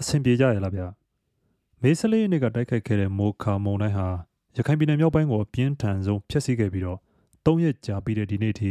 [0.00, 0.82] အဆင်ပြေကြရလားဗျ
[1.82, 4.08] မေးစလေးနေ့ကတိုက်ခိုက်ခဲ့တဲ့မိုခါမုံတိုင်းဟာ
[4.56, 6.98] ရခိုင်ပြည်နယ်မြောက်ပိုင်းကိုအပြင်းထန်ဆုံးဖျက်ဆီးခဲ့ပြီးတော့
[7.44, 8.70] ၃ရက်ကြာပြီးတဲ့ဒီနေ့ထိ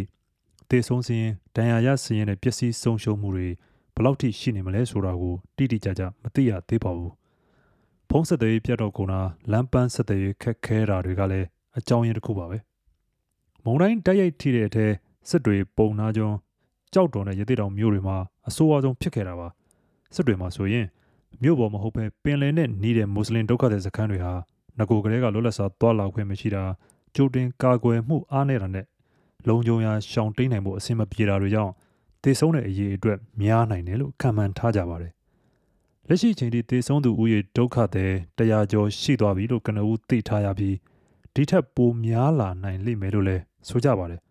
[0.69, 3.47] တေဆုံးစင်းဒဏ်ရာရစင်းနဲ့ပျက်စီးဆုံးရှုံးမှုတွေ
[3.95, 7.13] ဘယ်လောက်ထိရှိနေမလဲဆိုတာကိုတိတိကျကျမသိရသေးပါဘူး
[8.09, 9.21] ဖုံးဆက်တဲ့ပြတ်တော့ကုန်တာ
[9.51, 12.57] လမ်းပန်းဆက်တဲ့ခက်ခဲတာတွေကလည်းအကြောင်းရင်းတစ်ခုပါပဲ
[13.63, 14.91] မုံတိုင်းတိုက်ရိုက်ထိတဲ့အထက်
[15.29, 16.37] စစ်တွေပုံနာကျွန်း
[16.93, 18.17] ကြောက်တော်နဲ့ရသေးတောင်မြို့တွေမှာ
[18.47, 19.47] အဆိုးအဆုံးဖြစ်ခဲ့တာပါ
[20.15, 20.85] စစ်တွေမှာဆိုရင်
[21.41, 24.33] မြို့ပေါ်မဟုတ်ပဲပင်လယ်နဲ့နီးတဲ့မွတ်စလင်ဒုက္ခသည်စခန်းတွေဟာ
[24.77, 26.63] ငကိုကလေးကလွတ်လပ်စွာတွာလာခွင့်မရှိတာ
[27.15, 28.85] ကြိုတင်ကာကွယ်မှုအားနည်းတာနဲ့
[29.47, 31.73] လုံခြုံရာရှောင်တိန်နိုင်မှုအဆင်မပြေတာတွေကြောင့်
[32.23, 35.13] တေဆုံးတဲ့အရေးအတွက်များနိုင်တယ်လို့ခံမှန်းထားကြပါတယ်
[36.07, 40.75] လက်ရှိချိန်ထိတေဆုံးသူဦးရေဒုက္ခသည်တရားကျော်ရှိသွားပြီလို့ကနဦးသိထားရပြီး
[41.33, 44.21] ဒီထက်ပိုများလာနိုင်လိမ့်မယ်လို့လည်းဆိုကြပါတယ်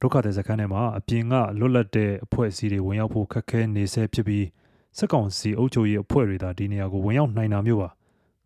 [0.00, 4.44] ဒုက္ခသည်စခန်းထဲမှာအပြင်ကလွတ်လပ်တဲ့အဖွဲ့အစည်းတွေဝင်ရောက်ဖို့ခက်ခဲနေဆဲဖြစ်ပြီး
[4.98, 7.88] စက်ကောင်စီအုပ်ချုပ်ရေးအဖွဲ့တွေသာဒီနေရာကိုဝင်ရောက်နိုင်တာမျိုးပါ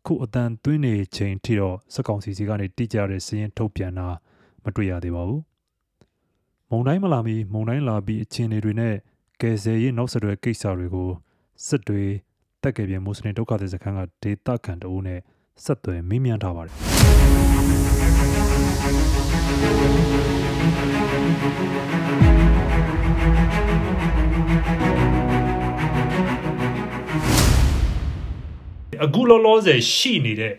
[0.07, 4.09] ခုအတန်သွင်းနေချိန်ထိတော့စက်ကောင်စီစီကနေတိကျတဲ့စီးရင်ထုတ်ပြန်တာ
[4.65, 5.43] မတွေ့ရသေးပါဘူး
[6.71, 8.95] မုံတိုင်းမလာမီမုံတိုင်းလာပြီးအခြေအနေတွေနဲ့
[9.41, 11.09] ကယ်ဆယ်ရေးနောက်ဆက်တွဲကိစ္စတွေကို
[11.67, 12.03] စစ်တွေ
[12.63, 15.21] တက်ကယ်ပြင်းမွတ်စလင်ဒုက္ခသည်စခန်းကဒေတာခန်တအုပ်နဲ့
[15.65, 16.75] ဆက်သွယ်မေးမြန်းထားပါတယ်
[29.05, 30.53] အခုလောလောဆယ်ရှိနေတဲ့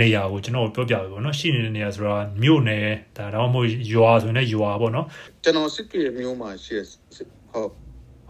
[0.00, 5.06] နေရာကိုကျွန်တော်ပြောပြပြီပေါ့နော်ရှိနေတဲ့နေရာဆိုတာမြို့နယ်ဒါတော့မဟုတ်ရွာဆိုရင်လည်းရွာပေါ့နော်
[5.44, 6.76] ကျွန်တော်စစ်တွေမြို့မှာရှိ
[7.52, 7.70] ဟုတ်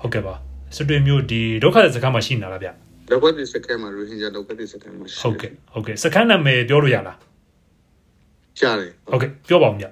[0.01, 0.35] ဟုတ်ကဲ့ပါ
[0.77, 2.71] စစ်တွေမြို့ဒီဒုက္ခသည်စခန်းမှာရှိနေတာလားဗျ
[3.11, 7.19] ဒုက္ခသည်စခန်းမှာရိုဟင်ဂျာဒုက္ခသည်စခန်းမှာရှိဟုတ်ကဲ့ဟုတ်ကဲ့စခန်းနာမည်ပြောလို့ရလား
[8.59, 9.87] ကြားတယ်ဟုတ်ကဲ့ပြောပါဦးဗျ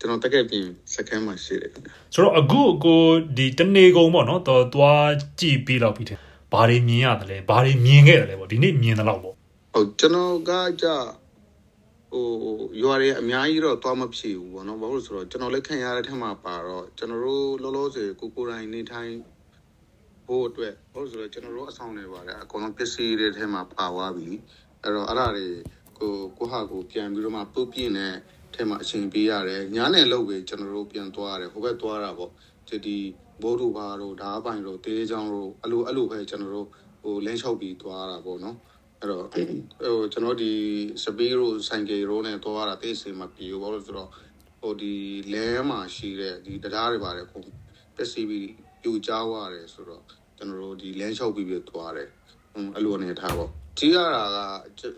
[0.00, 1.70] ကျွန်တော်တက်ကက်ပြင်စခန်းမှာရှိတယ်
[2.14, 3.02] ဆိုတော့အခုကို
[3.36, 6.18] ဒီတနေကုန်ပေါ့နော်တော့သွားကြည့်ပြီးတော့ပြီးတယ်
[6.52, 9.34] ဘာတွေမြင်ရတယ်လဲဘာတွေမြင်ခဲ့တယ်လဲပေါ့ဒီနေ့မြင်တယ်လို့ပေါ့
[9.72, 10.50] ဟုတ်ကျွန်တော်က
[10.82, 10.86] ကြ
[12.12, 12.26] ဟို
[12.82, 19.14] ရွာတွေအများကြီးတော့သွားမဖြစ်ဘူးပေါ့နော်ဘာလို့ဆိုတော့ကျွန်တော်လည်းခံရတဲ့ထက်မှာပါတော့ကျွန်တော်တို့လောလောဆယ်ကိုကိုတိုင်းနေထိုင်
[20.26, 24.28] ဖို့အတွက်ဘာလို့ဆိုတော့ကျွန်တော်တို့အဆောင်တွေပါတယ်အကုန်လုံးပစ္စည်းတွေထဲမှာပါသွားပြီ
[24.82, 25.46] အဲ့တော့အဲ့ဒါတွေ
[25.98, 28.14] ကိုကိုဟာကိုပြန်ပြီးတော့မှပုတ်ပြင်းတဲ့
[28.54, 32.30] ထဲမှာအချိန်ပေးရတယ်ညားနယ်လောက်ပဲကျွန်တော်တို့ပြန်သွားရတယ်ဟိုဘက်သွားတာပေါ့
[32.68, 32.98] ဒီ
[33.42, 36.68] ဘိုးတို့ဘာတို့ဓာပိုင်တို့တေးချောင်းတို့အဲ့လိုအဲ့လိုပဲကျွန်တော်တို့
[37.02, 38.56] ဟိုလင်းလျှောက်ပြီးသွားတာပေါ့နော်
[39.00, 40.52] အဲ့တော့ဟိုကျွန်တော်ဒီ
[41.02, 44.10] စပီးရိုဆိုင်ကေရိုနဲ့သွားတာတိတ်စီမပြေဘူးဘာလို့ဆိုတော့
[44.60, 44.94] ဟိုဒီ
[45.32, 47.38] လဲမှာရှိတဲ့ဒီတရားတွေပါတယ်ခု
[47.96, 48.40] ပက်စီဘီ
[48.82, 50.02] ပြူချားသွားတယ်ဆိုတော့
[50.36, 52.08] ကျွန်တော်တို့ဒီလမ်းလျှောက်ပြီးပြီးသွားတယ်
[52.74, 54.38] အဲ့လိုအနေထားပေါ့ကြီးရတာက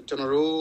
[0.09, 0.55] ကျွန်တော်တို့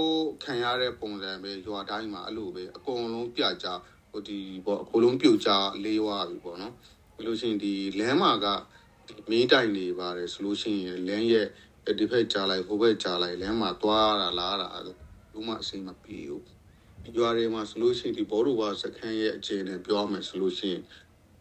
[0.43, 3.67] ခံရတဲ့ပုံစံပဲရွာတိုင်းမှာအဲ့လိုပဲအကုန်လုံးပြကြ
[4.11, 5.51] ဟိုဒီပေါ့အကုန်လုံးပြုတ်ကြ
[5.83, 6.73] လေးဝါပြီပေါ့နော်
[7.19, 8.45] ဘယ်လိုရှင်ဒီလမ်းမှာက
[9.29, 11.47] မင်းတိုင်နေပါတယ်ဆိုလို့ရှိရင်လမ်းရဲ့
[11.99, 14.69] ဒီဘက်ကြာလိုက်ဟိုဘက်ကြာလိုက်လမ်းမှာသွားတာလားတာ
[15.31, 20.83] ဘူးမှအစိမ့်မပြေဘူးရွာတွေမှာဆိုလို့ရှိရင်ဒီဘောရူဘာစခန်းရဲ့အခြေအနေပြောမယ်ဆိုလို့ရှိရင်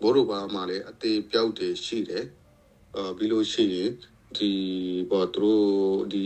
[0.02, 2.24] ဘောရူဘာမှာလည်းအသေးပြောက်တွေရှိတယ်
[2.96, 3.90] အာပြီးလို့ရှိရင်
[4.36, 4.50] ဒီ
[5.10, 5.64] ဘောသူတို့
[6.12, 6.24] ဒီ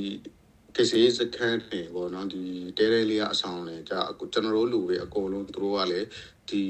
[0.76, 2.42] ကစီစခန်းတွေဘောနော်ဒီ
[2.78, 4.00] တဲတဲလေးကအဆောင်လေကြာ
[4.32, 6.08] ကျွန်တော်တို့လူတွေအကုန်လုံးသူတို့ကလည်း
[6.48, 6.62] ဒီ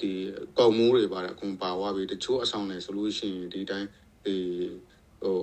[0.00, 0.12] ဒီ
[0.58, 3.88] ကောက်မိုးတွေပါတယ်အကုန်ပါသွားပြီတချို့အဆောင်တွေဆိုလို့ရှိရင်ဒီတိုင်း
[4.24, 4.36] ဒီ
[5.22, 5.38] ဟို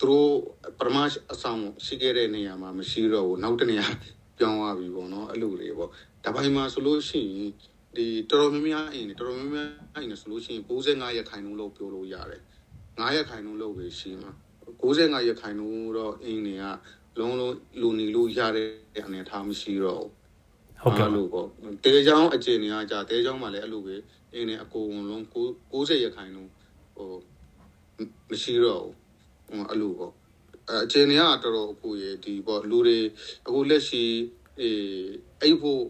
[0.00, 0.30] သူတို့
[0.78, 3.86] ပရမရှိဆောင်ရှိခဲ့တဲ့နေရာမှာမရှိတော့ဘူးနောက်တနေရာ
[4.38, 5.90] ပြောင်းသွားပြီပေါ့နော်အဲ့လိုတွေပေါ့
[6.24, 7.50] ဒါပိုင်းမှာဆိုလို့ရှိရင်
[7.96, 12.42] ဒီတော်တော်များများအိမ်တွေတော်တော်များများအိမ်တွေဆိုလို့ရှိရင်65ရက်ခိုင်နှုန်းလို့ပြောလို့ရတယ်
[12.98, 14.30] 9ရက်ခိုင်နှုန်းလို့ပဲရှိမှာ
[14.82, 16.64] 65ရက်ခိုင်နှုန်းတော့အိမ်တွေက
[17.18, 18.68] လုံးလုံးလူနေလို့ရတဲ့
[19.06, 20.04] အနေထားမရှိတော့
[20.82, 21.46] ဟုတ်ကဲ့လို့ပေါ့
[21.84, 23.96] တဲချောင်းအခြေအနေကကြာတဲချောင်းမှာလည်းအဲ့လိုပဲ
[24.32, 25.22] အိမ်တွေအကုန်လုံး
[25.72, 26.50] 90ရက်ခိုင်နှုန်း
[26.96, 27.10] ဟို
[28.30, 28.84] မရှိတော့
[29.48, 30.12] ဘူးအဲ့လိုပေါ့
[30.84, 32.98] အခြေအနေကတော်တော်အခုရေဒီပေါ့လူတွေ
[33.46, 34.04] အခုလက်ရှိ
[34.60, 34.80] အေး
[35.42, 35.82] အဲ့ဖို့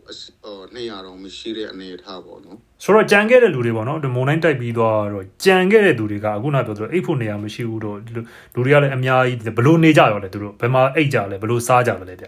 [0.77, 8.21] နေရာတော့မရှိတဲ့အနေအထားပေါ့နော်ဆိုတော့ကြံခဲ့တဲ့လူတွေပေါ့နော်ဒီမုံတိုင်းတိုက်ပြီးသွားတော့ကြံခဲ့တဲ့သူတွေကအခုနပြောသလိုအိတ်ဖို့နေရာမရှိဘူးတော့လူ
[8.55, 12.27] တွေကလည်းအများကြီးဘလို့နေကြရောလဲသူတို့ဘယ်မှာအိတ်ကြလဲဘလို့စားကြလဲဗျ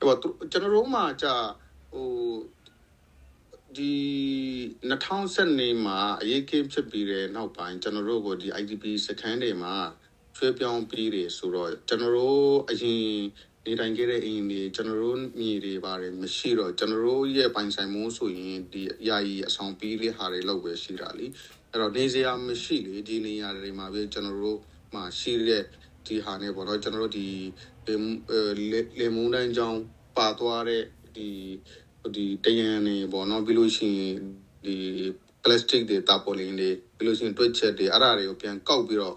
[0.00, 0.14] ဟို
[0.52, 1.34] ကျွန်တော်တို့မှကြာ
[1.92, 2.08] ဟို
[3.76, 3.94] ဒီ
[4.90, 9.74] 2012မှာအရေးကင်းဖြစ်ပြီးတဲ့နောက်ပိုင်းကျွန်တော်တို့ကိုဒီ IDP စခန်းတွေမှာ
[10.36, 13.04] ချွေးပြောင်းပြီးတယ်ဆိုတော့ကျွန်တော်တို့အရင်
[13.66, 21.26] နေတိုင်းခဲ့တဲ့အိမ်တွေကျွန်တော်တို့မြေတွေပါတယ်မရှိတော့ကျွန်တော်တို့ရဲ့ပိုင်ဆိုင်မှုဆိုရင်ဒီယာယီအဆောင်ပြီးတဲ့ဟာတွေလောက်ပဲရှိတာလी
[21.70, 24.58] အဲ့တော့နေစရာမရှိလေဒီနေရာတွေမှာပဲကျွန်တော်တို့
[24.94, 25.64] မှာရှိတဲ့
[26.06, 27.26] ဒီဟာနဲ့ပေါ့နော်ကျွန်တော်တို့ဒီ
[29.00, 29.80] လေမုန်တိုင်းကြောင်း
[30.16, 30.82] ပါသွားတဲ့
[31.16, 31.28] ဒီ
[32.14, 34.16] ဒီတရံနေပေါ့နော်ပြီးလို့ရှိရင်
[34.66, 34.76] ဒီ
[35.42, 39.16] plastic တွေတာပေါ်လင်းတွေပြီးလို့ရှိရင်တွက်ချက်တွေအဲ့ဒါတွေကိုပြန်ကောက်ပြီးတော့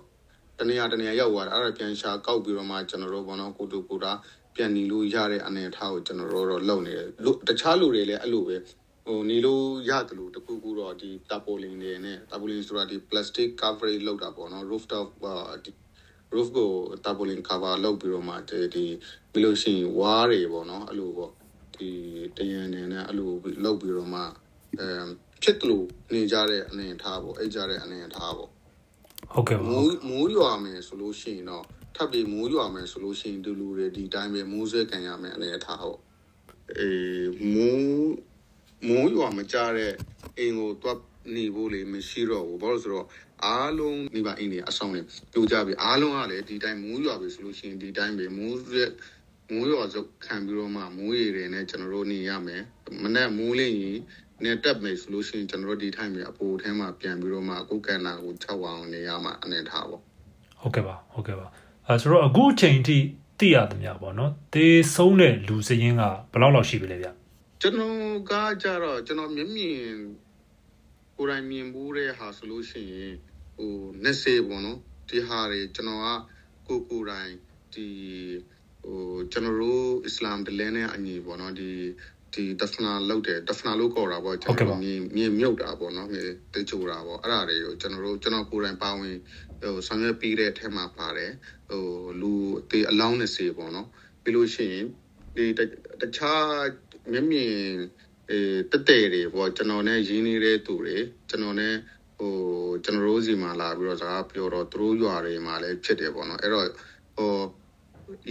[0.59, 4.11] တနေရာတနေရာရောက်သွားတာအဲ့ဒါပြန်ရှာကောက်ပြီးတော့မှကျွန်တော်တို့ဘောနော်ကိုတူကိုတာ
[4.55, 8.57] ပြန်နီလို့ရတဲ့အနေအထားကိုကျွန်တော်တို့တော့လုပ်နေတယ်လို့တခြားလူတွေလည်းအဲ့လိုပဲ
[9.05, 15.07] ဟိုနီလို့ရတယ်လို့တခုခုတော့ဒီတာပေါ်လင်းတွေနဲ့တာပေါ်လင်းဆိုတာဒီ plastic coverage လောက်တာပေါ့နော် rooftop
[15.63, 15.71] ဒီ
[16.33, 16.71] roof ကို
[17.03, 18.85] tarpaulin cover လုပ်ပြီးတော့မှဒီဒီ
[19.31, 21.31] ပြီးလို့ရှိရင်ဝါးတွေပေါ့နော်အဲ့လိုပေါ့
[21.75, 21.89] ဒီ
[22.37, 23.31] တရံနေနဲ့အဲ့လို
[23.63, 24.21] လုပ်ပြီးတော့မှ
[24.79, 24.87] အဲ
[25.43, 28.49] ဖြစ်လို့နေကြတဲ့အနေအထားပေါ့အဲ့ကြတဲ့အနေအထားပေါ့
[29.33, 31.65] ဟုတ်ကဲ့ပါမိုးမိုးရွာမယ်ဆိုလို့ရှိရင်တော့
[31.95, 35.99] ထပ်ပြီးမိုးရွာမယ်ဆိုလို့ရှိရင်ဒီလူတွေဒီတိုင်းပဲမိုးဆွဲကန်ရမယ်အနေအထားပေါ့
[36.77, 38.13] အေးမိုး
[38.87, 39.93] မိုးရွာမကြတဲ့
[40.37, 40.99] အိမ်ကိုတွတ်
[41.35, 43.07] နေဖို့လေမရှိတော့ဘူးဘာလို့လဲဆိုတော့
[43.45, 45.01] အားလုံးမိဘအိမ်တွေအဆောင်နေ
[45.33, 48.83] ပြိုကြပြီအားလုံးကလည်းဒီတိုင်းမိုးရွာပြီဆိုလို့ရှိရင်ဒီတိုင်းပဲမိုးဆွဲ
[49.51, 52.63] မိုးရွာစုပ်ခံပြီးတော့မှမိုးရေတွေနဲ့ကျွန်တော်တို့နေရမယ်
[53.03, 53.99] မနေ့မိုးလေးရင်
[54.43, 60.01] နေတက်မယ်ဆိုလို့ရှိရင်ကျွန်တော်တို့ဒီထိုင်ပြီးအပိုထဲမှာပြန်ပြီးတော့မှအခုကန်နာကို၆အောင်နေရမှာအနေထားပေါ့
[60.61, 61.47] ဟုတ်ကဲ့ပါဟုတ်ကဲ့ပါ
[61.87, 62.97] အဲဆိုတော့အခုအချိန်ထိ
[63.39, 67.07] သိရသမျှပေါ့နော်သေဆုံးတဲ့လူစရင်းကဘယ်လောက်လောက်ရှိပြီလဲဗျ
[67.61, 67.95] ကျွန်တော်
[68.31, 68.33] က
[68.63, 69.77] ကြတော့ကျွန်တော်မျက်မြင်
[71.17, 73.13] ကိုယ်တိုင်မြင်ဘူးတဲ့ဟာဆိုလို့ရှိရင်
[73.57, 73.73] ဟို
[74.05, 74.79] 20ပေါ့နော်
[75.09, 76.07] ဒီဟာတွေကျွန်တော်က
[76.67, 77.31] ကိုကိုယ်တိုင်
[77.73, 77.87] ဒီ
[78.83, 78.99] ဟို
[79.31, 81.69] ကျွန်တော်တို့အစ္စလာမ်တလဲနဲ့အညီပေါ့နော်ဒီ
[82.33, 86.23] ဒီဒဖနာလောက်တယ်ဒဖနာလို့ခေါ်တာပေါ့ကျွန်တော်မြင်မြင်မြုပ်တာပေါ့နော်မြေ
[86.53, 89.17] တေချိုတာပေါ့အဲ့ဒါတွေကိုကျွန်တော်တို့ကျွန်တော်ကိုယ်တိုင်ပါဝင်
[89.61, 91.31] ဟိုဆောင်ရွက်ပြီးတဲ့အထက်မှာပါတယ်
[91.69, 91.83] ဟို
[92.21, 93.87] လူအသေးအလောင်း20ပေါ့နော်
[94.23, 94.85] ပြီးလို့ရှိရင်
[95.35, 95.45] ဒီ
[96.01, 96.45] တခြား
[97.11, 97.53] မျက်မြင်
[98.29, 98.39] အဲ
[98.71, 100.97] တက်တဲ့တွေပေါ့ကျွန်တော်နဲ့ရင်းနေတဲ့သူတွေ
[101.29, 101.73] ကျွန်တော်နဲ့
[102.17, 102.33] ဟို
[102.83, 106.67] ကျွန်တော်တို့စီမှာလာပြီးတော့စကားပြောတော့သူတို့ရွာတွေမှာလည်းဖြစ်တယ်ပေါ့နော်အဲ့တော့
[107.17, 107.31] ဟို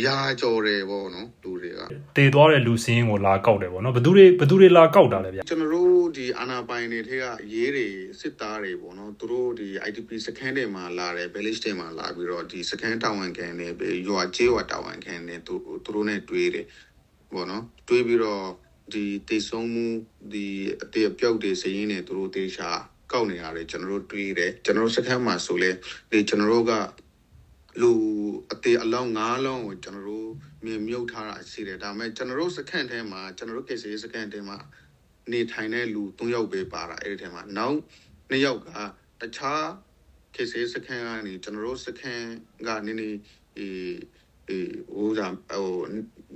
[0.06, 1.80] ရာကြော်တယ်ပေါ့နော်လူတွေက
[2.16, 7.86] သေသွားတဲ့လူစရင်းကိုလာကောက်တယ်ပေါ့နော်ဘယ်သူတွေဘယ်သူတွေလာကောက်တာလဲဗျကျွန်တော်တို့ဒီအာနာပိုင်တွေထဲကရေးတွေ
[8.20, 15.54] စစ်သားတွေပေါ့နော်သူတို့ဒီ IDP စခန်းတွေမှာလာတယ် village တွေမှာလာပြီးတော့ဒီစခန်းတာဝန်ခံတွေရွာကျေးရွာတာဝန်ခံတွေသူ
[15.84, 16.66] သူတို့နဲ့တွေ့တယ်
[17.32, 18.44] ပေါ့နော်တွေ့ပြီးတော့
[18.92, 19.86] ဒီတေဆုံးမှု
[20.32, 20.46] ဒီ
[20.82, 22.70] အတေအပြောက်တွေစရင်းတွေသူတို့တေချာ
[23.12, 25.70] ကောက်နေရတယ်ကျွန်တော်တို့တွေ့တယ်ကျွန်တော်တို့စခန်းမှာဆိုလဲ
[26.10, 26.72] ဒီကျွန်တော်တို့က
[27.80, 27.92] လူ
[28.52, 30.28] အတေအလောင်း၅လောင်းကိုကျွန်တော်တို့
[30.64, 34.56] မြင်မြုပ်ထားတာရှိတယ်ဒါပေမဲ့ကျွန်တော်တို့စခန်းထဲမှာကျွန်တော်တို့ကေစီစခန်းထဲမှာ
[35.32, 37.76] နေထိုင်တဲ့လူ၃ယောက်ပဲပါတာအဲ့ဒီထဲမှာနောက်
[38.30, 38.68] ၂ယောက်က
[39.20, 39.64] တခြား
[40.34, 42.28] ခေတ်စေးစခန်းကနေကျွန်တော်တို့စခန်း
[42.66, 43.10] ကနေနေ
[43.58, 43.94] အေး
[44.48, 45.76] အေးဟိုကဟို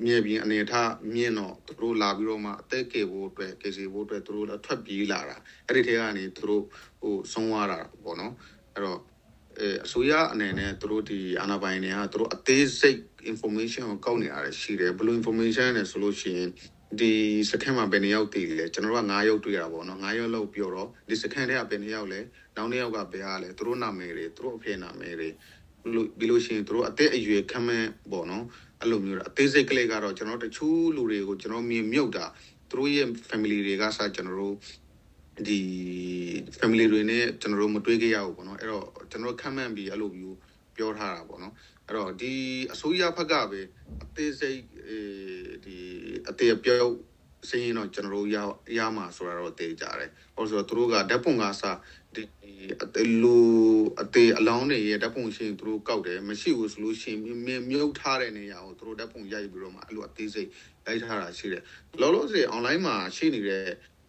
[0.04, 5.36] မြေပြင်အနေထားမြင့်တော့သူတို့လာပြီးတော့မှအသက်ကေဖို့အတွက်ကေစီဖို့အတွက်သူတို့လည်းထွက်ပြေးလာတာ
[5.66, 6.64] အဲ့ဒီထဲကနေသူတို့
[7.00, 8.32] ဟိုဆုံးသွားတာပေါ့နော်
[8.74, 9.00] အဲ့တော့
[9.58, 13.00] အဲအစိုးရအနေနဲ့သူတို့ဒီအာဏာပိုင်တွေကသူတို့အသေးစိတ်
[13.30, 16.50] information ကိုကောက်နေရတယ်ရှိတယ်ဘယ်လို information လဲဆိုလို့ရှိရင်
[17.00, 17.12] ဒီ
[17.50, 22.20] စခန်းမှာဘယ်နှစ်ယောက်တည်လဲကျွန်တော်တို့က9ယောက်တွေ့ရတာပေါ့နော်9ယောက်လောက်ပြောတော့ဒီစခန်းထဲကဘယ်နှစ်ယောက်လဲ
[22.56, 25.28] နောက်နှစ်ယောက်ကဘယ်ဟာလဲသူတို့နာမည်တွေသူတို့အဖေနာမည်တွေ
[25.94, 28.44] လို့ပြီးလို့ရှိရင်သူတို့အသက်အရွယ်ခမ်းမဲ့ပေါ့နော်
[28.80, 32.24] အဲ့လိုမျိုးအသေးစိတ်ကလေးကတော့ကျွန်တော်တချို့လူတွေကိုကျွန်တော်မြင်မြုပ်တာ
[32.70, 34.54] သူတို့ရဲ့ family တွေကစကျွန်တော်တို့
[35.46, 35.60] ဒီ
[36.58, 40.36] family တွေနဲ့ကျွန်တော်တို့မတွေ့ကြရဘူးပေါ့နော်အဲ့တော့ကျွန်တော်ခမ်းမှန်ပြီးအဲ့လိုမျိုး
[40.76, 41.54] ပြောထားတာပေါ့နော်
[41.86, 42.34] အဲ့တော့ဒီ
[42.72, 43.60] အစိုးရဘက်ကပဲ
[44.02, 44.98] အသေးစိတ်အဲ
[45.64, 45.76] ဒီ
[46.28, 46.94] အသေးအပြောက်
[47.48, 48.36] စင်းရင်တော့ကျွန်တော်တို့ရ
[48.78, 51.62] ရမှာဆိုတာတော့သိကြတယ်။ဟောဆိုတော့သူတို့ကဓာတ်ပုံကစ
[52.14, 52.22] ဒီ
[52.82, 53.38] အသေးလူ
[54.00, 60.48] အသေးအလောင်းတွေရဲ့ဓာတ်ပုံရှင်သူတို့ကောက်တယ်မရှိဘူးဆိုလို့ရှိရင်မြင်မြုပ်ထားတဲ့နေရာကိုသူတို့ဓာတ်ပုံရိုက်ပြီးတော့မှအဲ့လိုအသေးစိတ်
[60.86, 61.62] ရိုက်ထားတာရှိတယ်။
[62.00, 63.64] လောလောဆယ် online မှာရှိနေတဲ့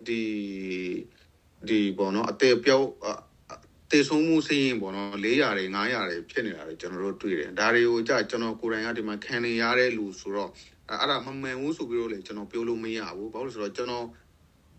[0.08, 0.22] ဒီ
[1.68, 2.88] ဒီပေါ့နော်အသေးပြောက်
[3.92, 10.52] တေဆုံးမှုစရင်ပေါ့နော်400တွေ900တွေဖြစ်နေတာတွေကျွန်တော်တို့တွေ့တယ်ဒါတွေကိုကြာကျွန်တော်ကိုယ်တိုင်ကဒီမှာခံနေရတဲ့လူဆိုတော့
[10.90, 14.08] အဲ့ဒါမမှန်ဘူးဆိုပြီးတော့လေကျွန်တော်ပြောလို့မရဘူးဘာလို့လဲဆိုတော့ကျွန်တော်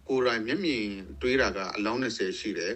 [0.09, 0.87] ကိုယ်တိုင်မျက်မြင်
[1.21, 2.73] တွေးတာကအလောင်း20ရှိတယ်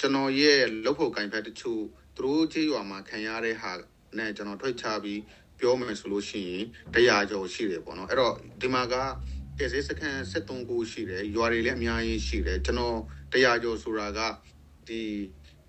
[0.00, 1.82] ကျွန်တော်ရဲ့လုပ်ဖို့ကင်ဖက်တချို့
[2.16, 3.72] သူတို့ကြေးရွာမှာခံရတဲ့ဟာ
[4.18, 5.20] နဲ့ကျွန်တော်ထွက်ချပြီး
[5.60, 6.64] ပြောမယ်ဆိုလို့ရှိရင်
[6.94, 8.94] တရားကျော်ရှိတယ်ပေါ့နော်အဲ့တော့ဒီမှာက
[9.58, 12.98] ကဲစေးစခန်း73ခုရှိတယ်ရွာတွေလည်းအများကြီးရှိတယ်ကျွန်တော်
[13.32, 14.20] တရားကျော်ဆိုတာက
[14.88, 15.02] ဒီ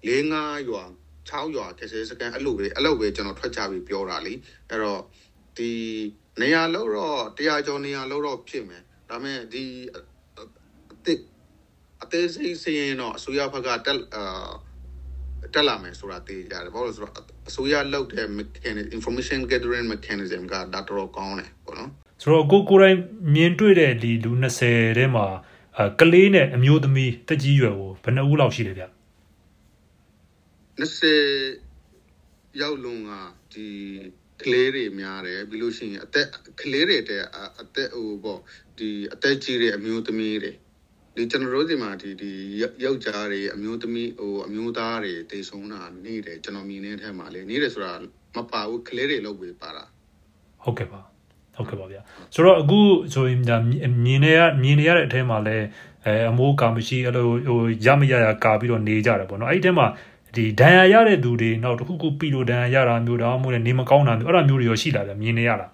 [0.08, 0.36] ၄၅
[0.70, 0.84] ရွာ
[1.30, 4.34] 6ရွာကဲစေးစကန်အဲ့လိုပဲအဲ့လိုပဲကျွန်တော်ထွက်ချပြီးပြောတာလी
[4.70, 5.02] အဲ့တော့
[5.58, 5.72] ဒီ
[6.42, 9.64] နေရာလောက်တော့တရားကျော်နေရာလောက်တော့ဖြစ်မယ်ဒါပေမဲ့ဒီ
[11.06, 11.20] အစ်
[12.04, 14.50] အသေးစိတ်စရင်တော့အစိုးရဘက်ကတက်အာ
[15.54, 17.14] တက်လာမယ်ဆိုတာသိရတယ်ဘာလို့လဲဆိုတော့
[17.50, 21.92] အစိုးရလောက်တဲ့ mechanism information gathering mechanism ကဒါတော်ကောင်းတယ်ပေါ့နော်
[22.22, 22.98] ဆိုတော့ကိုကိုယ်တိုင်
[23.34, 24.32] မြင်တွေ့တဲ့ဒီလူ
[24.66, 25.26] 20ထဲမှာ
[25.78, 28.86] အဲကလေးနဲ့အမျိုးသမီးတက်ကြီးရွယ်ကိုဘယ်နှဦးလောက်ရှိလဲဗျ
[30.82, 33.12] 20ရောက်လုံးက
[33.54, 33.68] ဒီ
[34.44, 36.28] ကလေးတွေများတယ်ပြီးလို့ရှိရင်အသက်
[36.62, 37.24] ကလေးတွေတဲ့
[37.62, 38.40] အသက်ဟိုပေါ့
[38.78, 40.54] ဒီအသက်ကြီးတဲ့အမျိုးသမီးတွေ
[41.16, 42.32] ဒီကျွန်တော်တို့ဒီမှာဒီဒီ
[42.84, 47.94] ယောက်ျားတွေအမျိုးသမီးဟိုအမျိုးသားတွေတေဆုံးတာနေတယ်ကျွန်တော်မြင်နေတဲ့ထဲမှာလေနေတယ်ဆိုတာ
[48.36, 49.84] မပါဘူးကလေးတွေလောက်ပဲပါတာ
[50.64, 51.02] ဟုတ်ကဲ့ပါ
[51.56, 52.02] ဟုတ်ကဲ့ပါဗျာ
[52.34, 52.80] ဆိုတော့အခု
[53.14, 53.76] ဆိုရင်ဒါမြ
[54.14, 55.66] င်နေရမြင်နေရတဲ့အထဲမှာလည်း
[56.06, 59.88] အဲအမိုးကာမရှိအဲ့လိုဟိုရမရရကာပြီးတော့နေကြတယ်ပေါ့နော်အဲ့ဒီထဲမှာ
[60.38, 65.68] ဒီဒဏ်ရာရတဲ့သူတွေနောက်တစ်ခုခုပြီးလို့ဒဏ်ရာရတာမျိုးဒါမှမဟုတ်လည်းနေမကောင်းတာမျိုးအဲ့ဒါမျိုးတွေရောရှိလာတယ်မြင်နေရတာ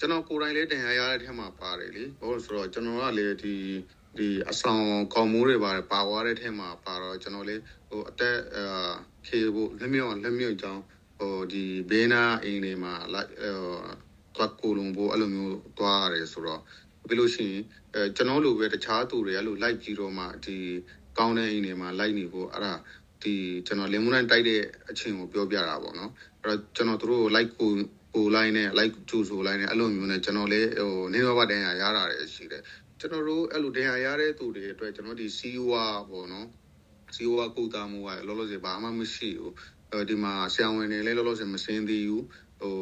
[0.00, 3.54] ကျွန်တော်ကိုယ်တိုင်လည်းတင်ရရတဲ့ထဲမှာပါတယ်လေဟိုဆိုတော့ကျွန်တော်ကလည်းဒီ
[4.18, 4.84] ဒီအဆောင်
[5.14, 8.92] ကောင်းမိုးတွေပါတယ်ပါသွားတဲ့ထဲမှာပါတော့ကျွန်တော်လည်းဟိုအသက်အာ
[9.26, 10.82] ခေဖို့လက်မြော့လက်မြော့ကြောင်း
[11.18, 13.54] ဟိုဒီဘေးနာအိမ်တွေမှာလိုက်ဟို
[14.36, 16.60] သွားကိုလုံးဖို့အဲ့လိုမျိုးသွားရတယ်ဆိုတော့
[17.08, 17.62] ပြီးလို့ရှိရင်
[17.94, 20.56] အဲကျွန်တော်လိုပဲတခြားသူတွေအဲ့လိုလိုက်ပြီးတော့မှဒီ
[21.18, 22.74] ကောင်းတဲ့အိမ်တွေမှာလိုက်နေဖို့အဲ့ဒါ
[23.22, 23.34] ဒီ
[23.66, 24.60] ကျွန်တော်လင်မွန်တိုင်းတိုက်တဲ့
[24.90, 26.10] အချင်းကိုပြောပြတာပေါ့နော်
[26.42, 27.70] အဲ့တော့ကျွန်တော်တို့လိုက်ကို
[28.14, 32.62] ကိုလိုက်နဲ့ like ကျူဆိုလိုက်နဲ့အဲ့လိုမျိုးနဲ့ကျွန်တော်လည်းဟိုနေတော့ဗတန်ရရတာလည်းရှိတယ်
[33.00, 35.74] ကျွန်တော်တို့အဲ့လိုတင်ရရတဲ့သူတွေအတွက်ကျွန်တော်ဒီ CEO
[36.10, 36.46] ပေါ့နော်
[37.14, 39.54] CEO ကုသမှုကလောလောဆယ်ဘာမှမရှိဘူး
[39.92, 42.24] အဲဒီမှာဆရာဝန်တွေလည်းလောလောဆယ်မစင်းသေးဘူး
[42.60, 42.76] ဟို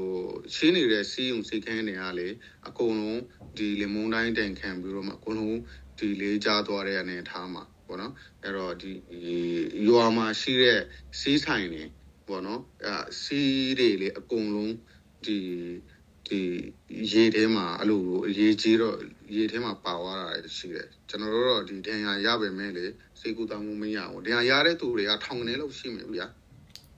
[0.55, 2.29] ရှင်းနေတဲ့စီးုံစိတ်ခန်းတွေကလေ
[2.69, 3.21] အကုန်လုံး
[3.57, 5.59] ဒီလေမုန်တိုင်းတန်ခံပြီးတော့မှအကုန်လုံး
[5.99, 8.93] ဒီလေးကြားသွားတဲ့အနေထားမှာ ပေါ့နော်အဲ့တော့ဒီ
[9.89, 10.79] ရွာမှာရှိတဲ့
[11.21, 11.85] စီးဆိုင်တွေ
[12.29, 14.75] ပေါ့နော်အဲစီးတွေလေအကုန်လုံး
[15.25, 15.39] ဒီ
[16.29, 16.41] ဒီ
[17.13, 18.03] ရေထဲမှာအဲ့လို
[18.39, 18.97] ရေကြီးတော့
[19.37, 20.27] ရေထဲမှာပါသွားတာ
[20.57, 22.85] ရှိတယ်ကျွန်တော်တို့တော့ဒီဒဏ်ရာရပါမယ်လေ
[23.21, 26.27] စေကူတောင်းမှုမရဘူးဒဏ်ရာရတဲ့သူတွေကထောင်ကနေလောက်ရှိမယ်ဗျာ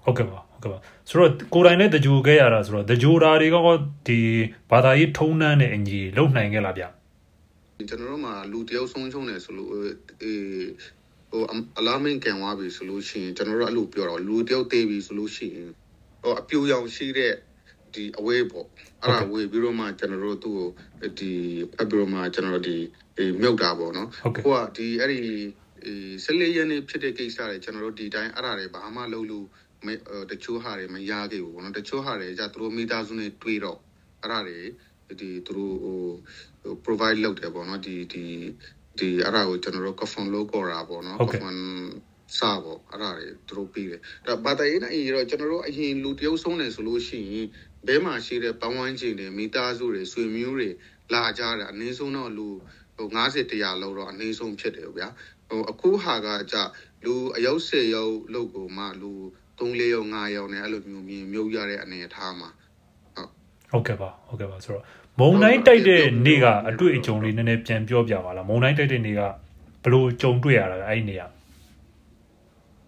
[0.04, 0.78] ဟုတ်ကဲ့ပါဟုတ်ကဲ့ပါ
[1.09, 3.56] ဆိုတော့ကိုယ်တိုင်လည်းတကြိုခဲ့ရတာဆိုတော့တကြိုတာတွေက
[4.06, 4.18] ဒီ
[4.70, 6.85] ဘာသာရေးထုံးနှန်းတဲ့အညီလုံနိုင်ခဲ့လားဗျ
[7.89, 9.71] ကျွန်တော်တို့မှာလူတယောက်ဆုံးရှုံးတယ်ဆိုလို့
[10.23, 10.69] အေး
[11.31, 11.43] ဟို
[11.79, 15.71] အလာမင်းကန်သွားပြီဆိုလို့ရှိရင်ကျွန်တော်တို့အဲ့လိုပြောတော့လူတယောက်တေးပြီဆိုလို့ရှိရင်
[16.23, 17.35] ဟိုအပြူရောင်ရှိတဲ့
[17.95, 18.67] ဒီအဝေးပေါ့
[19.03, 21.33] အဲ့ဒါဝေးပြီးတော့မှကျွန်တော်တို့သူ့ကိုဒီ
[21.75, 22.77] ဖက်ပြီးတော့မှကျွန်တော်တို့ဒီ
[23.41, 25.21] မြုပ်တာပေါ့နော်ဟိုကဒီအဲ့ဒီ
[26.25, 29.47] ဆက်လေးရနေဖြစ်တဲ့ကိစ္စတွေကျွန်တော်တို့ဒီတိုင်းအဲ့ဒါတွေဘာမှလုပ်လို့
[30.31, 33.79] တချို့ဟာတွေမရခဲ့ဘူးပေါ့နော်တချို့ဟာတွေじゃသူတို့မိသားစုနဲ့တွေးတော့
[34.23, 34.59] အဲ့ဒါတွေ
[35.21, 38.25] ဒီသူတို့ဟို provide လုပ်တယ်ပေါ့နော်ဒီဒီ
[38.99, 41.59] ဒီအဲ့ဒါကိုကျွန်တော်တို့ confirm လုပ်ကြတာပေါ့နော် confirm
[42.38, 47.47] စာပေါ့အဲ့ဒါတွေသူတို့ပြီးတယ်ဒါဘာတရေးနိုင်ရောကျွန်တော်တို့အရင်လူတယောက်ဆုံးတယ်ဆိုလို့ရှိရင်
[47.87, 50.71] ဘဲမှာရှိတဲ့ပန်းဝန်းကျင်တွေမိသားစုတွေဆွေမျိုးတွေ
[51.12, 52.49] လာကြတာအနည်းဆုံးတော့လူ
[52.97, 55.09] ဟို90 100လောက်တော့အနည်းဆုံးဖြစ်တယ်ဗျာ
[55.49, 56.57] ဟိုအခုဟာကကြ
[57.05, 59.12] လူအယောက်10ယောက်လောက်ကိုမှလူ
[59.59, 62.50] 3 4ယောက်5ယောက်နဲ့အဲ့လိုမျိုးမြင်မြုပ်ရတဲ့အနေအထားမှာ
[63.73, 64.85] ဟုတ်ကဲ့ပါဟုတ်ကဲ့ပါဆိုတော့
[65.21, 69.21] မုံတိုင်းတိုက်တဲ့နေ့ကအတွေ့အကြုံလေးနည်းနည်းပြန်ပြောပြပါလားမုံတိုင်းတိုက်တဲ့နေ့က
[69.85, 71.23] ဘလို့ကြုံတွေ့ရတာအဲ့ဒီနေ့က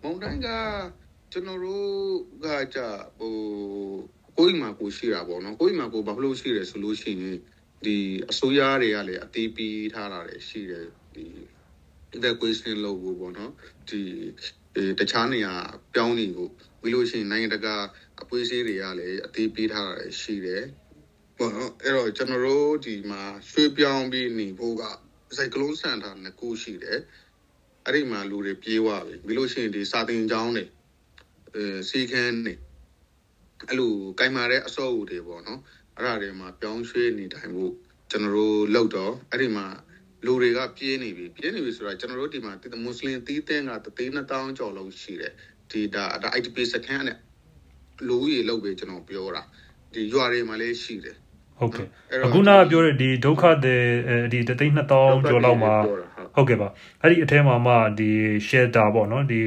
[0.03, 0.49] မုံတိုင်းက
[1.33, 1.87] ကျွန်တော်တို့
[2.45, 2.79] ကကြ
[3.19, 3.35] ဟို
[4.39, 7.39] ကိုယ်မှာကိုရှိတာပေါ့နော်ကိုယ်မှာကိုဘာလို့ရှိတယ်ဆိုလို့ရှိရင်
[7.85, 7.97] ဒီ
[8.31, 11.27] အစိုးရတွေကလည်းအသေးပြီးထားတာလည်းရှိတယ်ဒီ
[12.17, 13.53] evacuation လုပ်ဖို့ပေါ့နော်
[13.89, 14.01] ဒီ
[14.99, 15.55] တခြားနေရာ
[15.95, 17.75] ပြောင်းနေဖို့ပြီးလို့ရှိရင်နိုင်ငံတကာ
[18.23, 20.65] အပွေးဆေးတွေကလည်းအသေးပေးထားတာရှိတယ်
[21.39, 24.83] ပေါ့နော်အဲ့တော့ကျွန်တော်တို့ဒီမှာရွှေ့ပြောင်းပြီးနေဖို့က
[25.37, 26.99] စိုက်ကလုံးစံထားနှစ်ခုရှိတယ်
[27.87, 30.65] အဲ့ဒီမှာလူတွေပြေးသွားပြီပြီးလို့ရှိရင်ဒီစာတင်ကျောင်းတွေ
[31.55, 32.55] အဲစီခန်းတွေ
[33.69, 35.61] အဲ့လိုကင်မာတဲ့အစောအုပ်တွေပေါ့နော်
[35.97, 37.73] အဲ့ဒါတွေမှာပြောင်းရွှေ့နေတိုင်းဖို့
[38.11, 39.67] ကျွန်တော်တို့လောက်တော့အဲ့ဒီမှာ
[40.25, 42.53] လူတွေကပြေးနေပြီပြေးနေပြီဆိုတာကျွန်တော်တို့ဒီမှာ
[42.85, 45.33] မွတ်စလင်တီးတဲ့ကတသိန်း2000ကျော်လောက်ရှိတယ်
[45.71, 47.19] ဒီဒါဒါ IDP စခန်းနဲ့
[48.09, 49.43] လူကြီးလောက်ပဲကျွန်တော်ပြောတာ
[49.93, 51.17] ဒီရွာတွေမှာလည်းရှိတယ်
[51.59, 51.87] ဟုတ်ကဲ့
[52.25, 53.83] အခုနကပြောတဲ့ဒီဒုက္ခတဲ့
[54.33, 55.75] ဒီတသိန်း2000ကျော်လောက်မှာ
[56.37, 56.69] ဟုတ်ကဲ့ပါ
[57.01, 58.11] အဲ့ဒီအထဲမှာမှဒီ
[58.49, 59.41] shelter ပေါ့နော်ဒီ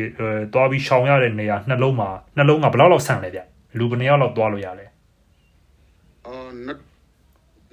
[0.54, 3.40] သွားပြီးရှောင်ရတဲ့နေရာနှလုံးမှာနှလုံးကဘယ်လောက်လောက်ဆန့်လဲဗျ
[3.78, 4.86] လူဘယ်နှယောက်လောက်သွားလို့ရလဲ
[6.26, 6.52] အော်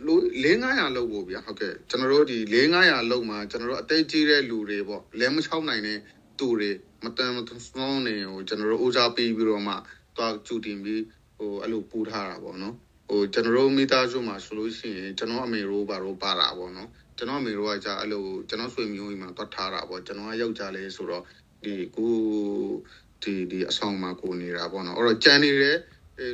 [0.06, 0.14] လူ
[0.44, 5.98] 4900လောက်ပေါ့ဗျာဟုတ်ကဲ့ကျွန်တော်တို့ဒီ4900လောက်မှာကျွန်တော်တို့အသိကြီးတဲ့လူတွေပေါ့လဲမချောက်နိုင်တဲ့
[6.38, 6.70] သူတွေ
[7.04, 7.54] မတန်မသွ
[7.86, 9.74] န်းနေဟိုကျွန်တော်တို့ဦးစားပေးပြီးတော့မှ
[10.16, 11.02] သွားကျူတင်ပြီး
[11.36, 12.76] ဟိုအဲ့လိုပူထားတာပေါ့နော်
[13.08, 21.22] ဟိုကျွန်တော်တို့မိသားစုမှာဆိုလို့ရှိရင်ကျွန်တော်အမေတို့ဘာတို့ပါတာပေါ့နော်ကျွန်တော်အမေတို့ကကြာအဲ့လိုကျွန်တော်ဆွေမျိုးကြီးမှာသွားထားတာပေါ့ကျွန်တော်ကယောက်ျားလေးဆိုတော့
[21.64, 22.14] ဒီကို
[23.22, 25.76] ဒီဒီအဆောင်မှာကိုနေတာပေါ့နော်အဲ့တော့ကြံနေတဲ့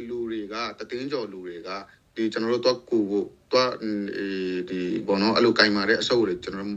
[0.08, 1.70] လူတွေကတသိန်းကျော်လူတွေက
[2.14, 3.72] ဒီကျွန်တော်တို့တော့ကိုကိုတော့
[4.70, 6.68] ဒီဘောနော်အဲ့လိုကင်မာတဲ့အဆုပ်တွေကျွန်တော်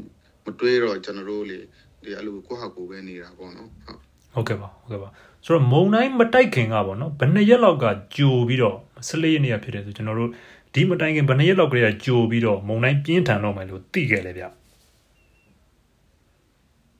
[0.45, 1.59] မတွေးတော့ကျွန်တော်တို့လေ
[2.03, 3.99] ဒီအဲ့လိုကိုဟာကိုပဲနေတာပေါ့နော်ဟုတ်
[4.33, 5.09] ဟုတ်ကဲ့ပါဟုတ်ကဲ့ပါ
[5.45, 10.31] ဆိုတော့မုံတိုင်းမတိုက်ခင်ကပေါ့နော်ဘယ်နှစ်ရက်လောက်ကကြိုပြီးတော့14ရက်နေ့ကဖြစ်တယ်ဆိုကျွန်တော်တို့
[10.73, 14.45] ဒီမတိုင်ခင်ဘယ်နှစ်ရက်လောက်ကလေးကကြိုပြီးတော့မုံတိုင်းပြင်းထန်တော့မယ်လို့သိခဲ့လေဗျ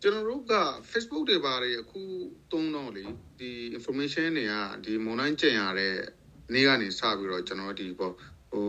[0.01, 0.55] ကျွန်တော်တို့က
[0.91, 2.01] Facebook တွေပါတယ်အခု
[2.51, 3.05] သုံးတော့လေ
[3.39, 4.53] ဒီ information တွေက
[4.85, 5.95] ဒီမုံတိုင်းကျင်ရတဲ့
[6.53, 8.13] နေ့ကနေစပြီးတော့ကျွန်တော်ဒီပေါ့
[8.51, 8.65] ဟို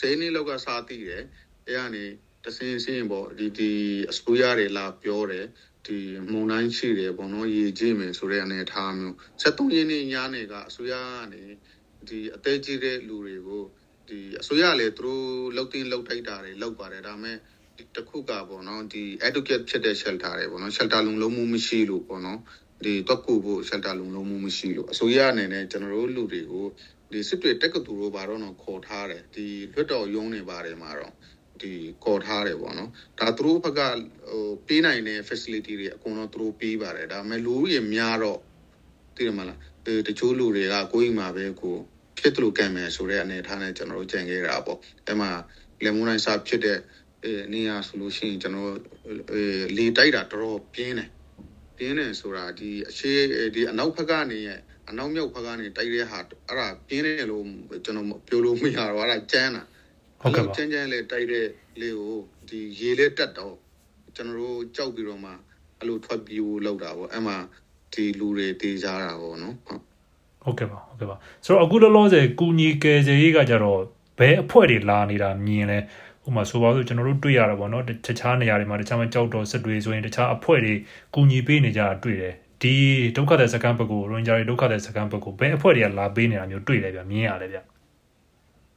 [0.00, 1.22] စိနေလောက်ကစားသိတယ်
[1.66, 2.04] အဲကနေ
[2.44, 3.70] တစင်းစင်းပေါ့ဒီဒီ
[4.10, 5.46] အစိုးရတွေလာပြောတယ်
[5.86, 5.98] ဒီ
[6.32, 11.42] မုံတိုင်းရှိတယ်ပေါ့နော်ရေကြီးမယ်ဆိုတဲ့အနေအထားမျိုး73ရင်းနေညနေကအစိုးရကနေ
[12.08, 13.64] ဒီအသေးကြီးတဲ့လူတွေကို
[14.08, 15.26] ဒီအစိုးရလည်းသူတို့
[15.56, 17.36] လောက်တင်လောက်တိုက်တာတွေလောက်ပါတယ်ဒါပေမဲ့
[17.96, 22.40] တခုကပေါ့နော်ဒီ educate ဖြစ်တဲ့ shelter တွေပေါ့နော် shelter လုံလုံးမှုမရှိလို့ပေါ့နော်
[22.84, 26.66] ဒီတော့ကူဖို့ shelter လုံလုံးမှုမရှိလို့အစိုးရအနေနဲ့ကျွန်တော်တို့လူတွေကို
[27.12, 31.14] ဒီစစ်တွေတက်ကတူတို့ဘာတော့တော့ခေါ်ထားတယ်ဒီလွတ်တော်ရုံးနေပါတယ်မှာတော့
[31.62, 31.72] ဒီ
[32.04, 33.80] ခေါ်ထားတယ်ပေါ့နော်ဒါသူတို့ဘက်က
[34.30, 38.40] ဟိုပေးနိုင်တဲ့ facility တွေအကုန်လုံးသူတို့ပေးပါတယ်ဒါပေမဲ့လူဦးရေများတော့
[39.16, 41.76] သိရမလားဒီတချို့လူတွေကကိုယ်အိမ်မှာပဲကို
[42.18, 45.30] ဖြစ်တယ်လို့ကံမယ်ဆိုတဲ့အနေထားနဲ့ကျွန်တော်တို့ကြံခဲ့တာပေါ့အဲ့မှာ
[45.84, 46.78] လေမွန်နိုင်စာဖြစ်တဲ့
[47.24, 48.72] အဲနေရဆိုလို့ရှိရင်ကျွန်တော်
[49.32, 49.42] အဲ
[49.76, 51.10] လေတိုက်တာတော်တော်ပြင်းတယ်
[51.76, 53.12] ပြင်းတယ်ဆိုတာဒီအခြေ
[53.54, 54.40] ဒီအနောက်ဘက်ကနေ
[54.88, 57.44] အနောက်မြောက်ဘက်ကနေတိုက်တဲ့ဟာအဲ့ဒါပြင်းတယ်လို့
[57.84, 59.62] ကျွန်တော်ပြောလို့မရတော့အဲ့ဒါကျန်းတာ
[60.26, 61.46] ဟုတ်ကဲ့ပါကျန်းကျန်းလေးတိုက်တဲ့
[61.80, 62.16] လေးကို
[62.48, 63.54] ဒီရေလေးတက်တော့
[64.16, 65.30] ကျွန်တော်တို့ကြောက်ပြီးတော့မှ
[65.78, 67.36] အဲ့လိုထွက်ပြီးလောက်တာပေါ့အဲ့မှာ
[67.92, 69.80] ဒီလူတွေတေးကြတာပေါ့နော်ဟုတ်
[70.44, 73.80] ဟုတ်ကဲ့ပါဟုတ်ကဲ့ပါဆိုတော့အခုလောလောဆယ်ကုညီကယ်ဆယ်ရေးကကြတော့
[74.18, 75.78] ဘယ်အဖွဲ့တွေလာနေတာမြင်လဲ
[76.26, 80.74] ဥမာဆိုပါစို့ကျွန်တော်တို့တွေ့ရတာပေါ့နော်တခြားနေရာတွေမှာတခြားမှာကြောက်တော်စစ်တွေဆိုရင်တခြားအဖွဲ့တွေ
[81.14, 82.74] ကုညီပေးနေကြတာတွေ့တယ်ဒီ
[83.16, 87.58] ဒုက္ခတဲ့စကန်ဘက်ကိုရွန်ဂျာတွေဒုက္ခတဲ့စကန်ဘက်ကိုဘယ်အဖွဲ့တွေကလာပေးနေတာမျိုးတွေ့လဲဗျမြင်ရတယ်ဗျ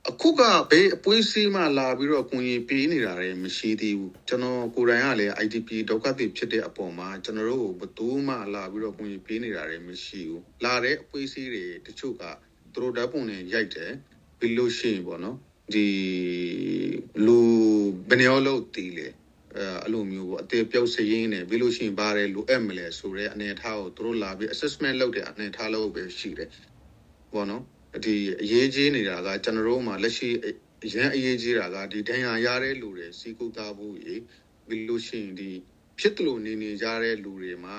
[0.08, 12.24] အခုကဘေးအပွေးစီးမှလာပြီးတော့ကိုရင်ပေးနေတာလည်းမရှိသေးဘူးကျွန်တော်ကိုယ်တိုင်ကလည်း IDP ဒုက္ခသည်ဖြစ်တဲ့အပေါ်မှာကျွန်တော်တို့ဘသူမှလာပြီးတော့ကိုရင်ပေးနေတာလည်းမရှိဘူးလာတဲ့အပွေးစီးတွေတချို့က
[12.74, 13.92] သူတို့ဓာတ်ပုံတွေရိုက်တယ်
[14.40, 15.38] ပြီးလို့ရှိရင်ပေါ့နော်
[15.74, 15.88] ဒီ
[17.26, 17.40] လူ
[18.10, 19.08] ဘယ်နေရာလို့တီးလေ
[19.56, 26.50] အဲအဲ့လိုမျိုးပေါ့အသေးပြုတ်စရင်နေပြီးလို့ရှိရင်ဘာလဲလိုအပ်မလဲဆိုတဲ့အနေအထားကိုသူတို့လာပြီး assessment လုပ်တဲ့အနေအထားလို့ပဲရှိတယ်
[27.34, 27.64] ပေါ့နော်
[28.06, 30.30] ဒီအရေးကြီးနေတာကကျွန်တော်တို့မှာလက်ရှိ
[30.94, 34.16] ရန်အရေးကြီးတာကဒီဒဏ်ရာရတဲ့လူတွေစီကုသဖို့ရေ
[34.68, 35.52] ပြီးလို့ရှိရင်ဒီ
[36.00, 37.76] ဖြစ်တယ်လို့နေနေကြတဲ့လူတွေမှာ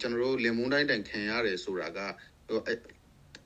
[0.00, 2.00] ကျွန်တော်တို့လင်မွန်းတိုင်းတိုင်ခံရတယ်ဆိုတာက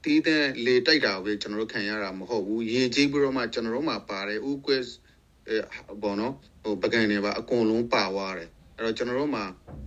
[0.04, 4.78] တီးတဲ့လေတိုက်တာပဲကျွန်တော်တို့ခံရတာမဟုတ်ဘူးရေကြီးပြီးတော့မှကျွန်တော်တို့မှာပါတယ်ဥကွဲ
[6.02, 9.44] ဘောနော်ဟိုပကံတွေပါအကုန်လုံးပါသွားတယ်အဲ့တော့ကျွန်တော်တို့မှာ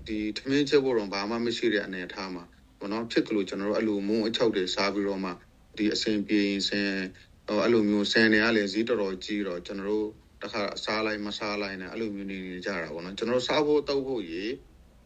[0.08, 2.43] ဒီထမင်းချက်ဖို့တော့ဘာမှမရှိတဲ့အနေအထားမှာ
[2.80, 5.32] ဘောနော်ဖြစ်ကလို့ကျွန်တော်တို့အဲ့လိုမုံအချောက်တွေစားပြီးတော့မှ
[5.80, 6.89] ဒီအစင်ပြေရင်စင်
[7.48, 10.08] ဟိုအဲ့လိုမျိုးဆန်တွေကလည်းဈေးတော်တော်ကြီးတော့ကျွန်တော်တို့
[10.44, 14.44] တခါစားလိုက်မစားလိုက်နဲ့အဲ့လိုမျိုးနေနေကြတာပေါ့နော်ကျွန်တော်စားဖို့တောက်ဖို့ရေ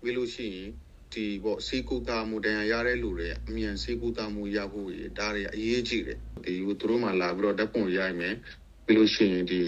[0.02, 0.70] ပြီးလို့ရှိရင်
[1.14, 8.36] ဒီပေါ့စီကူတာမှုတန်ရရတဲ့လူတွေအမြန်စီကူတာမှုရဖို့ရေဒါတွေအရေးကြီးတယ်ဒီသူတို့မှလာပြီးတော့ဓာတ်ပုံရိုက်မယ်
[8.86, 9.62] ပြီးလို့ရှိရင်ဒီ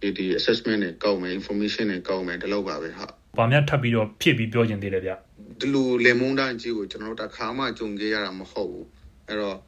[0.00, 3.06] ဒီဒီ assessment နဲ့ကောက်မယ် information နဲ့ကောက်မယ်ဒီလောက်ပါပဲဟာ
[3.38, 5.12] ဘာများထပ်ပြီးတော့ဖြစ်ပြီးပြောချင်သေးတယ်ဗျ
[5.60, 8.86] ဒီလိုလေမုန်းတန်းကြီးကိုကျွန်တော်တို့တခါမှကြုံခဲ့ရတာမဟုတ်ဘူး
[9.28, 9.58] အဲ့တော့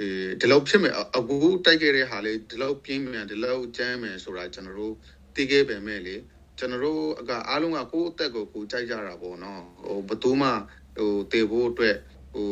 [0.00, 4.94] အေးဒီလောက်ဖြစ်မယ်အခုတိုက်ခဲ့တဲ့ဟာလေဒီလောက်ပြင်းမြန်ဒီလောက်ကြမ်းမယ်ဆိုတာကျွန်တော်တို့
[5.34, 6.16] သိခဲ့ပေမဲ့လေ
[6.58, 10.48] ကျွန်တော်တို့ကအားလုံးကကိုယ့်အသက်ကိုကိုယ်ကြိုက်ကြတာပေါ့နော်ဟိုဘသူမှ
[10.96, 11.96] ဟိုတေဖို့အတွက်
[12.32, 12.48] ဟို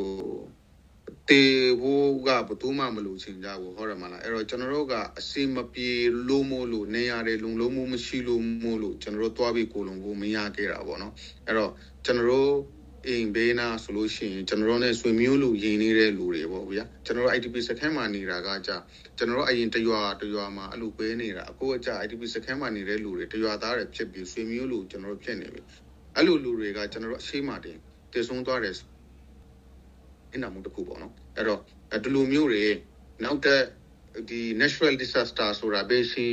[1.31, 1.43] တေ
[1.81, 5.91] ဖို့ကဘသူမှမလို့ချင်ကြဘူးဟုတ်တယ်မလားအဲ့တော့ကျွန်တော်တို့ကအစီမပြေ
[6.29, 11.13] လို့မို့လို့နေရတယ်လုံလုံးမှုမရှိလို့မို့လို့ကျွန်တော်တို့သွားပြီးကိုလုံဖို့မရခဲ့တာပေါ့နော်
[11.47, 11.73] အဲ့တော့
[12.05, 12.53] ကျွန်တော်တို့
[13.09, 18.77] အိမ်ဘေးနာဆိုလို့ရှိရင်ကျွန်တော်တို့ ਨੇ ဆွေမျိုးလူရင်းနေတဲ့လူတွေပေါ့ဗျာကျွန်တော်တို့ IDP စခန်းမှာနေတာကကြာ
[19.19, 25.63] ကျွန်တော်တို့အရင်တရွာတရွာမှာအလူပေးနေတာအခုအကြာ IDP စခန်းမှာနေတဲ့လူတွေတရွာသားတွေဖြစ်ပြီးဆွေမျိုးလူကျွန်တော်တို့ဖြစ်နေပြီ
[26.17, 27.79] အဲ့လိုလူတွေကကျွန်တော်တို့အရှိမတင်
[28.13, 28.75] တည်ဆုံးသွားတယ်
[30.33, 31.61] အင်းနာမှုတစ်ခုပေါ့နော်အဲ့တော့
[32.05, 32.65] ဒီလိုမျိုးတွေ
[33.25, 33.63] နောက်တဲ့
[34.29, 36.27] ဒီ natural disaster ဆိုတာပဲရှိ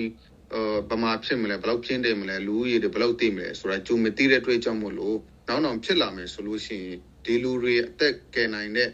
[0.53, 5.17] အာဗမာဖြစ်မလဲဘယ်လောက်ပြင်းတယ်မလဲလူဦးရေတွေဘယ်လောက်သိမလဲဆိုတာကြုံမသိတဲ့အတွက်ကြောင့်မို့လို့
[5.51, 8.89] နောက်နောက်ဖြစ်လာမယ်ဆိုလို့ရှိရင်ဒီလူတွေအသက်ကယ်နိုင်တဲ့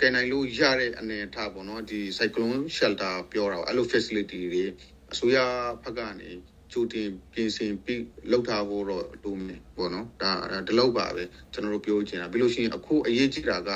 [0.00, 4.64] ကယ်နိုင်လို့ရတဲ့အနေအထားပေါ့နော်ဒီ cyclone shelter ပြောတာအဲ့လို facility တွေ
[5.12, 5.38] အစိုးရ
[5.84, 6.30] ဘက်ကနေ
[6.72, 10.32] ကြိုတင်ပြင်ဆင်ပြီးလောက်ထားဖို့တော့လိုမယ်ပေါ့နော်ဒါ
[10.66, 13.70] ဒီလောက်ပါပဲကျွန်တော်တို့ပြောချင်တာပြီးလို့ရှိရင်အခုအရေးကြီးတာက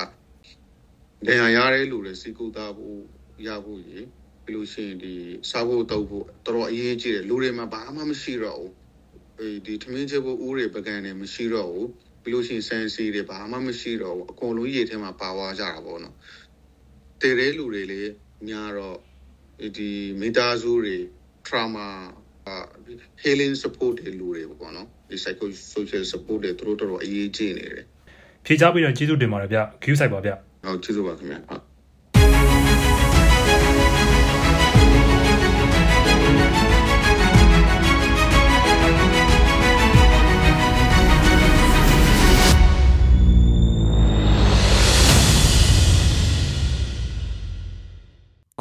[1.27, 2.99] ဒဏ်ရာရတဲ့လူတွေစီကူတာဖို့
[3.47, 3.99] ရဖို့ရေ
[4.45, 5.13] ပြီးလို့ရှိရင်ဒီ
[5.49, 8.73] စားဖို့တောက်ဖို့တော်တော်အရေးကြီးတယ်လူတွေမှာဘာမှမရှိတော့ဘူး
[9.65, 11.89] ဒီထမင်းချက်ဖို့ဦးတွေပကံတွေမရှိတော့ဘူး
[12.23, 16.15] ပြီးလို့ရှိရင်ဆန်စီတွေဘာမှမရှိတော့ဘူးအကုန်လုံးရေထဲမှာပါသွားကြတာပေါ့နော်
[17.21, 18.01] တည်တဲ့လူတွေလေ
[18.47, 18.97] များတော့
[19.77, 20.97] ဒီမိသားစုတွေ
[21.47, 21.87] trauma
[23.23, 27.85] healing support တွေလူတွေပေါ့နော်ဒီ psycho social support တွေသူတို့တော်တော်အရေးကြီးနေတယ်
[28.45, 30.31] ဖြေချပြီးတော့ကျေးဇူးတင်ပါတယ်ဗျ queue site ပါဗျ
[30.65, 31.72] ဟုတ်ကျေးဇူးပါခင်ဗျဟုတ်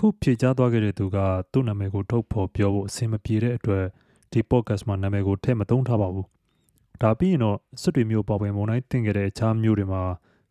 [0.05, 1.19] ခုဖြေကြားသွားခဲ့တဲ့သူက
[1.53, 3.85] သူ့နာမည်ကိုထုတ်ဖော်ပြောဖို့အဆင်မပြေတဲ့အတွက်
[4.33, 6.27] ဒီ podcast မှာနာမည်ကိုထည့်မသုံးထားပါဘူး။
[7.03, 10.03] ဒါပြီးရင်တော့စစ်တွေမျိုးပေါ်ပင်မုံတိုင်းတင်ခဲ့တဲ့အခြားမျိုးတွေမှာ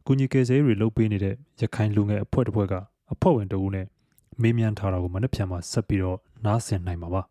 [0.08, 2.74] ကုညီကယ်ဆယ်ရေးတွေလုပ်ပေးနေတဲ့ရခိုင်လူငယ်အဖွဲ့တစ်ဖွဲ့က
[3.14, 3.88] အဖွဲ့ဝင်တအူးနဲ့
[4.42, 7.22] မေးမြန်းထားတာကိုမနေ့ပြန်မှာဆက်ပြီးတော့နားဆင်နိုင်မှာပါ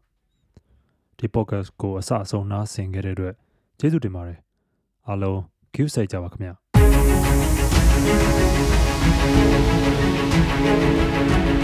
[1.18, 3.34] ။ဒီ podcast ကိုအစအဆုံးနားဆင်ခဲ့တဲ့အတွက်
[3.78, 4.38] ကျေးဇူးတင်ပါတယ်။
[5.08, 5.38] အားလုံး
[5.74, 6.54] Q ဆိုင်ကြပါခင်ဗျာ။